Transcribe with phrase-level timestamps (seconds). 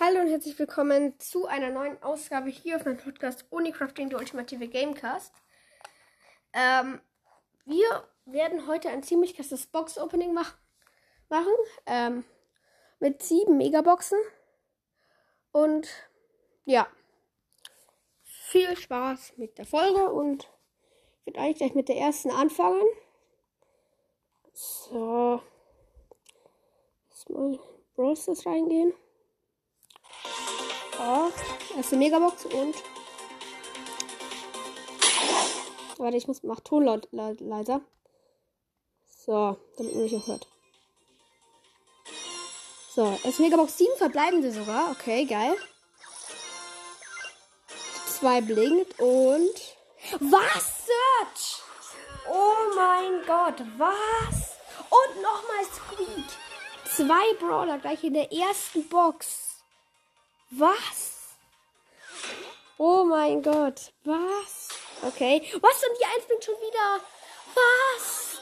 [0.00, 5.34] und herzlich willkommen zu einer neuen Ausgabe hier auf meinem Podcast Unicrafting, der ultimative Gamecast.
[6.52, 7.00] Ähm,
[7.64, 10.56] wir werden heute ein ziemlich krasses Box-Opening mach
[11.28, 11.52] machen.
[11.86, 12.24] Ähm,
[13.00, 14.18] mit sieben Megaboxen.
[15.50, 15.88] Und
[16.64, 16.86] ja,
[18.22, 20.48] viel Spaß mit der Folge und
[21.24, 22.86] ich werde eigentlich gleich mit der ersten anfangen.
[24.52, 25.42] So.
[27.10, 27.58] Erstmal
[27.94, 28.94] Browsers reingehen.
[30.98, 31.30] Ja,
[31.76, 32.74] erste Megabox und.
[35.96, 37.80] Warte, ich muss mach Ton laut, laut, leiser.
[39.24, 40.46] So, damit man mich auch hört.
[42.94, 44.90] So, erste Megabox 7 verbleibende sogar.
[44.90, 45.56] Okay, geil.
[48.06, 49.54] Zwei blinkt und.
[50.18, 50.86] Was?
[50.86, 51.62] Search!
[52.28, 54.56] Oh mein Gott, was?
[54.90, 56.24] Und nochmal Squeak.
[56.84, 59.47] Zwei Brawler gleich in der ersten Box.
[60.50, 61.36] Was?
[62.78, 63.92] Oh mein Gott.
[64.04, 64.68] Was?
[65.02, 65.42] Okay.
[65.60, 65.82] Was?
[65.84, 67.00] Und die Eins bringt schon wieder.
[67.54, 68.38] Was?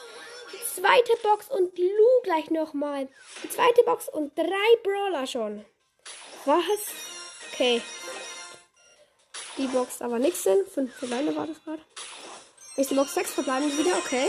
[0.52, 3.08] Die zweite Box und Lu gleich nochmal.
[3.42, 5.64] Die zweite Box und drei Brawler schon.
[6.44, 6.64] Was?
[7.52, 7.82] Okay.
[9.56, 10.68] Die Box aber nichts sind.
[10.68, 11.82] Fünf verbleibende war das gerade.
[12.77, 13.96] Nächste Box sechs verbleibende wieder.
[13.96, 14.28] Okay.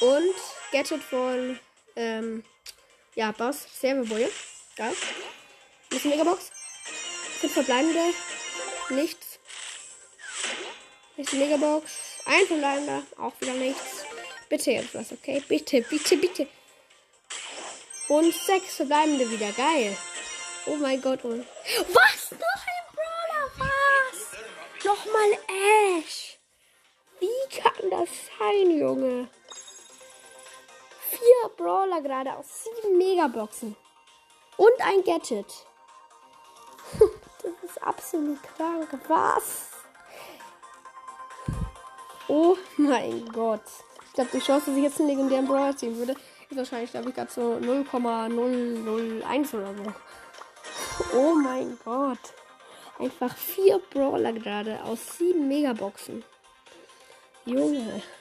[0.00, 0.34] Und
[0.72, 1.58] Gadget von,
[1.96, 2.44] ähm,
[3.14, 3.66] ja, Boss.
[3.80, 4.28] Serverboy.
[4.76, 4.94] Geil.
[5.90, 6.52] Nächste Megabox.
[7.40, 8.14] Fünf verbleibende.
[8.90, 9.38] Nichts.
[11.16, 11.90] Nächste Megabox.
[12.24, 13.02] Ein verbleibender.
[13.18, 14.04] Auch wieder nichts.
[14.48, 15.42] Bitte etwas, okay?
[15.46, 16.48] Bitte, bitte, bitte.
[18.08, 19.52] Und sechs verbleibende wieder.
[19.52, 19.96] Geil.
[20.66, 21.20] Oh mein Gott.
[21.24, 21.28] Oh.
[21.28, 22.30] Was?
[22.32, 23.50] Noch ein Brawler?
[23.58, 24.84] Was?
[24.84, 25.32] Nochmal
[25.98, 26.38] Ash.
[27.20, 29.28] Wie kann das sein, Junge?
[31.10, 33.76] Vier Brawler gerade aus sieben Megaboxen.
[34.56, 35.66] Und ein Gadget.
[37.46, 38.88] Das ist absolut krank.
[39.06, 39.70] Was?
[42.26, 43.62] Oh mein Gott.
[44.06, 46.16] Ich glaube, die Chance, dass ich jetzt einen legendären Brawler ziehen würde,
[46.50, 49.92] ist wahrscheinlich, glaube ich, gerade so 0,001 oder so.
[51.16, 52.18] Oh mein Gott.
[52.98, 56.24] Einfach vier Brawler gerade aus sieben Megaboxen.
[57.44, 58.02] Junge.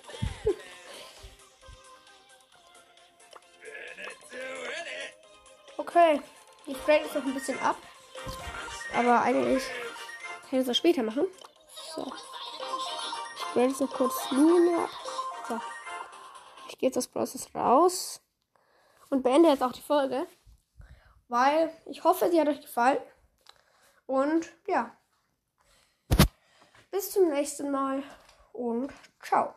[5.78, 6.20] Okay.
[6.66, 7.78] Ich break jetzt noch ein bisschen ab.
[8.94, 9.64] Aber eigentlich
[10.50, 11.26] kann ich das später machen.
[11.96, 12.12] So.
[13.38, 14.88] Ich werde jetzt noch kurz Mine.
[15.48, 15.60] So.
[16.70, 18.22] Ich gehe jetzt aus Process raus.
[19.10, 20.28] Und beende jetzt auch die Folge.
[21.28, 23.00] Weil ich hoffe, sie hat euch gefallen.
[24.06, 24.96] Und ja.
[26.92, 28.04] Bis zum nächsten Mal.
[28.54, 29.56] Und ciao.